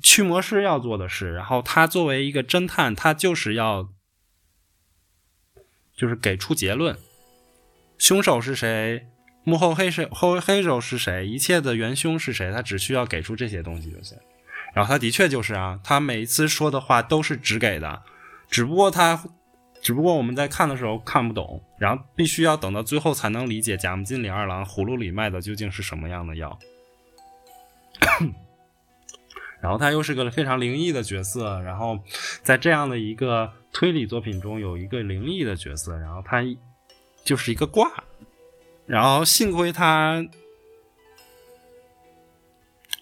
[0.02, 1.32] 驱魔师要做的事。
[1.32, 3.88] 然后他作为一个侦探，他就是要，
[5.96, 6.98] 就是给出结论，
[7.96, 9.07] 凶手是谁，
[9.44, 14.18] 幕后黑手后黑手是谁，一切的元凶是谁，他只需要给出这些东西就行。
[14.74, 18.02] 然后他的确就是啊，他每一次说的话都是只给的，
[18.50, 19.24] 只不过他。
[19.87, 26.59] 只不过我们在看的时候看不懂，然后必须要等到最后才能理解贾木金李二郎葫芦里卖的究竟是什么样的药。
[29.62, 32.01] 然后他又是个非常灵异的角色，然后
[32.43, 36.43] 在这样的一个推理作品中有一个灵异的角色，然后他
[37.22, 37.89] 就是一个挂，
[38.87, 40.26] 然后幸亏他。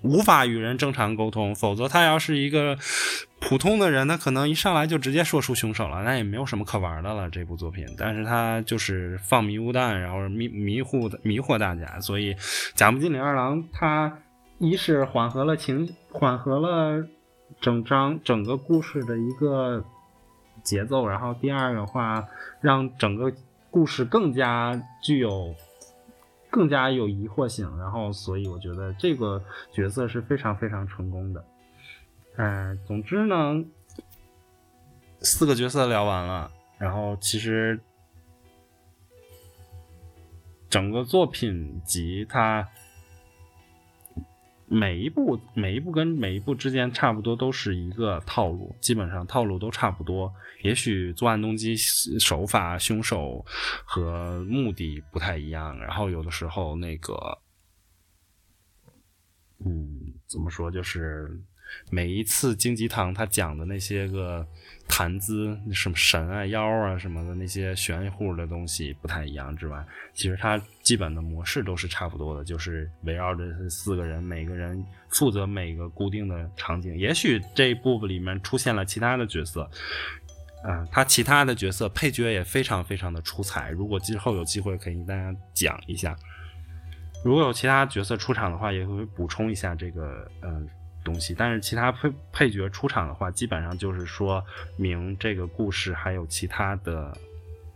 [0.02, 2.76] 无法与人正常沟通，否则他要是一个
[3.48, 7.28] 普通的人，他可能一上来就直接说出凶手了，那也没有什么可玩的了。
[7.30, 12.34] 这部作品，但是他就是放迷雾弹，然后迷迷糊迷惑大家，所以
[12.74, 14.18] 贾木金李二郎他
[14.58, 17.06] 一是缓和了情，缓和了
[17.60, 19.84] 整张整个故事的一个
[20.62, 22.26] 节奏，然后第二的话，
[22.60, 23.32] 让整个
[23.70, 25.54] 故事更加具有。
[26.50, 29.42] 更加有疑惑性，然后所以我觉得这个
[29.72, 31.44] 角色是非常非常成功的。
[32.36, 33.64] 嗯，总之呢，
[35.20, 37.80] 四个角色聊完了，然后其实
[40.68, 42.68] 整个作品集它
[44.66, 50.34] 每一部每一部跟每一部之间差不多都是一个套路，基本上套路都差不多。
[50.64, 53.44] 也许作案动机、手法、凶手
[53.84, 57.38] 和目的不太一样，然后有的时候那个，
[59.64, 61.40] 嗯，怎么说就是。
[61.90, 64.46] 每一次金鸡堂他讲的那些个
[64.88, 76.96] 谈资，什么神啊、妖啊什么的那些玄乎的东西不太一样之外，其实他基本的模式都是差不多的，就是围绕着四个人，每个人负责每个固定的场景。
[76.96, 79.70] 也许这一部分里面出现了其他的角色，
[80.66, 83.70] 嗯、他其他的角色配角也非常非常的出彩。
[83.70, 86.16] 如果之后有机会可以跟大家讲一下，
[87.24, 90.68] 如果有其他角色出场的话，也会补充一下这个，嗯、
[91.04, 94.44] 东西，但是其他配配角出场的话，基本上就是说
[94.76, 97.16] 明这个故事还有其他的，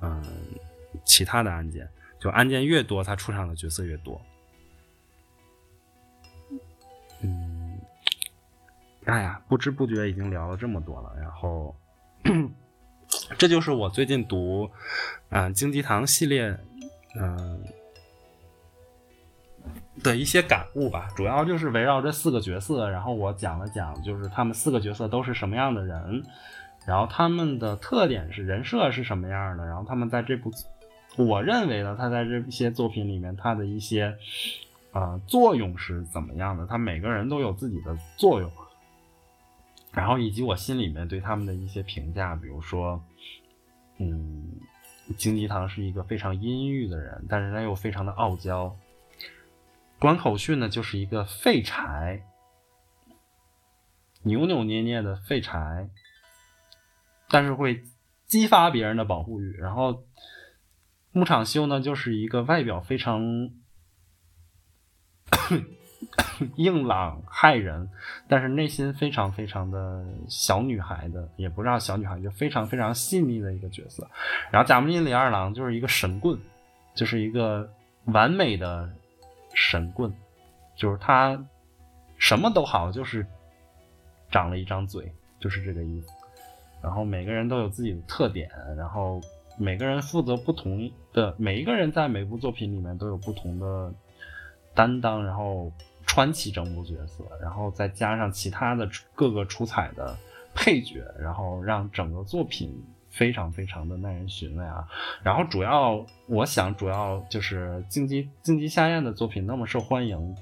[0.00, 0.24] 嗯，
[1.04, 4.20] 其他的案件，就案件越多，他出场的角色越多。
[7.20, 7.78] 嗯，
[9.04, 11.76] 哎呀，不知不觉已经聊了这么多了，然后，
[13.38, 14.70] 这就是我最近读，
[15.28, 16.58] 嗯，金鸡堂系列，
[17.20, 17.62] 嗯。
[20.02, 26.22] 的一些感悟吧，主要就是围绕这四个角色，然后我讲了讲，就是他们四个角色都是什么样的人，
[26.86, 30.50] 然后他们的特点是人设是什么样的，然后他们在这部，
[31.16, 34.16] 我认为呢，他在这些作品里面，他的一些
[34.92, 38.50] 呃作用是怎么样的，他每个人都有自己的作用，
[39.92, 43.02] 然后以及我心里面对他们的一些评价，比如说，
[43.98, 44.46] 嗯，
[45.16, 48.74] 金鸡堂是一个非常阴郁的人，但是他又非常的傲娇。
[50.00, 52.22] 关口训呢，就是一个废柴，
[54.22, 55.90] 扭扭捏捏的废柴，
[57.28, 57.82] 但是会
[58.26, 59.56] 激发别人的保护欲。
[59.56, 60.04] 然后
[61.10, 63.50] 牧场修呢，就是一个外表非常
[66.54, 67.90] 硬朗骇人，
[68.28, 74.08] 但是内心非常非常的小女孩的，也不知道小女孩，就非常非常细腻的一个角色。
[74.52, 76.38] 然后甲木町李二郎就是一个神棍，
[76.94, 77.68] 就是一个
[78.04, 78.88] 完美的。
[79.60, 80.14] 神棍，
[80.76, 81.36] 就是他，
[82.16, 83.26] 什么都好，就是
[84.30, 86.08] 长了一张嘴，就是这个意思。
[86.80, 89.20] 然后每个人都有自己的特点，然后
[89.58, 93.92] 每个人负责不同的，每一个人在每部作品里面都有不同的
[94.74, 95.72] 担当，然后
[96.06, 100.16] 穿起整部角色，然后再加上其他的各个出彩的
[100.54, 102.80] 配角，然后让整个作品。
[103.18, 104.86] 非常非常的耐人寻味啊！
[105.24, 110.36] 然后主要，我想主要就是京极京极夏彦的作品那么受欢迎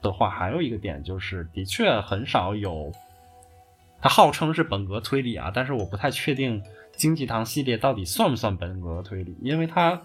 [0.00, 2.90] 的话，还有一个点就是，的确很少有，
[4.00, 6.62] 他号称是本格推理啊，但是我不太确定
[6.96, 10.00] 经济堂系列到底算不算本格推理，因为它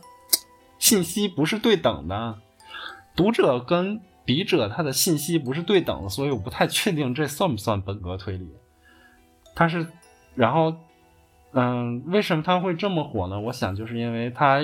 [0.79, 2.37] 信息不是对等的，
[3.15, 8.49] 读者跟笔者他的信息不是对等，所以我不太确定这算不算本格推理。
[9.55, 9.87] 它是，
[10.35, 10.75] 然后。
[11.53, 13.39] 嗯，为什么他会这么火呢？
[13.39, 14.59] 我想就是因为他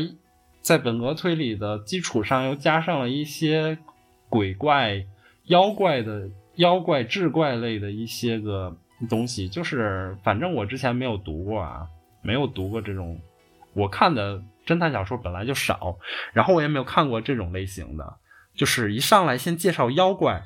[0.62, 3.78] 在本格推理的基础上又加上了一些
[4.30, 5.06] 鬼怪、
[5.46, 8.76] 妖怪的妖怪、志怪类的一些个
[9.10, 9.50] 东西。
[9.50, 11.88] 就是反正我之前没有读过啊，
[12.22, 13.20] 没有读过这种。
[13.74, 15.98] 我看的侦探小说本来就少，
[16.32, 18.18] 然后我也没有看过这种类型的。
[18.56, 20.44] 就是一上来先介绍妖怪，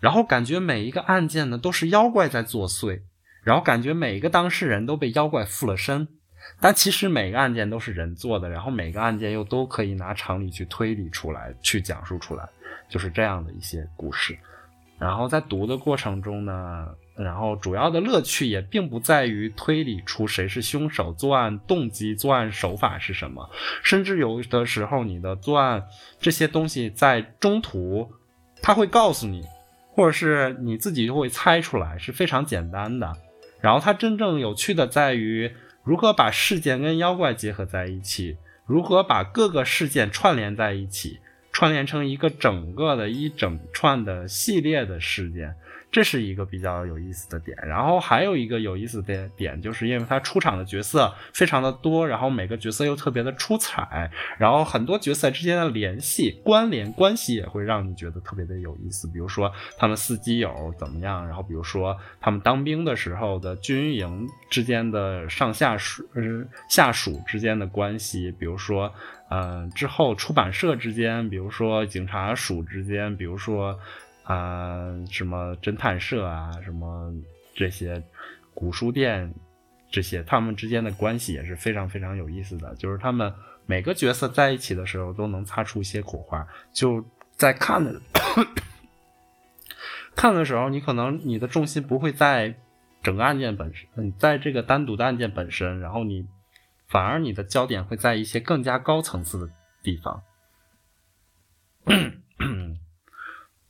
[0.00, 3.02] 然后感觉每一个案件呢都是妖怪在作祟。
[3.42, 6.06] 然后感觉每一个当事人都被妖怪附了身，
[6.60, 12.48] 但其实每个案件都是人做的，然后每个案件又都可以拿常理去推理出来，去讲述出来，
[12.88, 14.38] 就是这样的一些故事。
[14.98, 16.86] 然后在读的过程中呢，
[17.16, 23.48] 然后主要的乐趣也并不在于推理出谁是凶手、作案动机、作案手法是什么，
[23.82, 25.82] 甚至有的时候你的作案
[26.18, 28.12] 这些东西在中途
[28.60, 29.42] 他会告诉你，
[29.88, 33.10] 或者是你自己就会猜出来，是非常简单的。
[33.60, 35.52] 然后它真正有趣的在于
[35.82, 38.36] 如何把事件跟妖怪结合在一起，
[38.66, 41.20] 如何把各个事件串联在一起，
[41.60, 45.54] 串联成一个整个的一整串的系列的事件。
[45.92, 54.08] 这是一个比较有意思的点，然后还有一个有意思的点，就是因为他出场的角色非常的多，然后每个角色又特别的出彩，
[54.38, 59.08] 然后很多角色之间的联系、关联关系也会让你觉得特别的有意思。
[59.08, 66.22] 比如说他们四基友怎么样，然后比如说他们当兵的时候的军营之间的上下属、呃、
[66.70, 68.94] 下属之间的关系，比如说、
[69.30, 73.80] 呃、之后出版社之间，比如说警察署之间，比如说。
[74.22, 77.12] 啊，什么侦探社啊，什么
[77.52, 78.00] 这些
[78.54, 79.34] 古书店，
[79.90, 82.72] 这些他们之间的关系也是非常非常有意思的。
[82.76, 83.32] 就是他们
[83.66, 86.46] 每个角色在一起的时候，都能擦出一些火花。
[86.72, 87.04] 就
[87.34, 88.00] 在看的
[90.14, 92.54] 看的时候，你可能你的重心不会在
[93.02, 96.24] 整个案件本身，你在这个单独的案件本身，然后你
[96.90, 100.22] 反而你的焦点会在一些更加高层次的地方。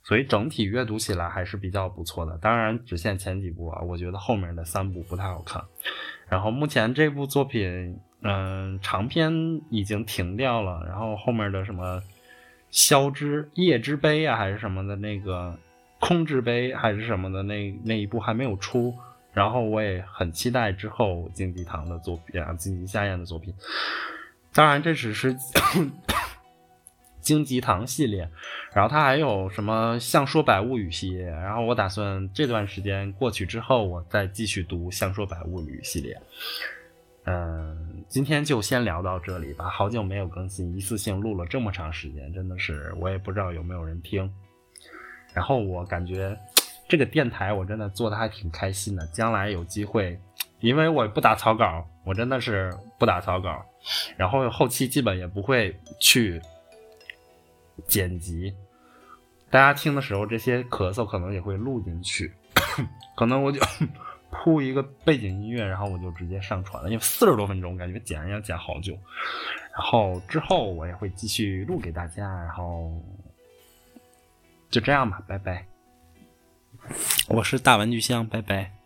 [0.03, 5.63] 所以整体阅读起来还是比较不错的，当然只限前几部啊，我觉得后面的三部不太好看。
[6.27, 9.31] 然后目前这部作品，嗯、长篇
[9.69, 12.03] 已经停掉了，然后后面的什么
[12.71, 15.57] 消之夜之杯啊，还是什么的那个
[15.99, 18.93] 空之杯，还是什么的那那一部还没有出，
[19.33, 23.53] 然后我也很期待之后荆棘堂的作品啊，荆棘夏彦的作品。
[24.53, 25.35] 当然这只是。
[27.21, 28.27] 荆棘堂系列，
[28.73, 36.19] 然后它还有什么《相说百物语》系列，然后我打算这段时间过去之后，我再继续读《相说百物语》系列。
[37.25, 39.69] 嗯，今天就先聊到这里吧。
[39.69, 44.27] 好久没有更新，一次性录了这么长时间，真的是我也不知道有没有人听。
[45.31, 46.35] 然后我感觉
[46.91, 49.07] 这个电台我真的做的还挺开心的。
[49.07, 50.19] 将来有机会，
[50.59, 53.65] 因为我不打草稿，我真的是不打草稿，
[54.17, 56.41] 然后后期基本也不会去。
[57.87, 58.53] 剪辑，
[59.49, 62.31] 大家听的时候，这些咳嗽可能也会录进去，
[63.17, 63.59] 可能我就
[64.29, 68.93] 铺一个背景音乐，然后我就直接上传了，因为四十多分钟，感觉剪要剪好久。
[69.73, 72.91] 然后之后我也会继续录给大家，然后
[74.69, 75.65] 就这样吧，拜拜。
[77.27, 78.80] 我是大玩具箱，拜拜。